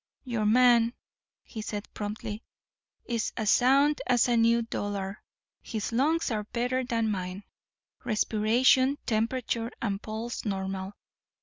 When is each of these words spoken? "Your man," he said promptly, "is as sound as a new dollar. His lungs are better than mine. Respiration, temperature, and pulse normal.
"Your 0.23 0.47
man," 0.47 0.95
he 1.43 1.61
said 1.61 1.87
promptly, 1.93 2.41
"is 3.05 3.31
as 3.37 3.51
sound 3.51 4.01
as 4.07 4.27
a 4.27 4.35
new 4.35 4.63
dollar. 4.63 5.21
His 5.61 5.91
lungs 5.91 6.31
are 6.31 6.45
better 6.45 6.83
than 6.83 7.11
mine. 7.11 7.43
Respiration, 8.03 8.97
temperature, 9.05 9.69
and 9.79 10.01
pulse 10.01 10.43
normal. 10.43 10.93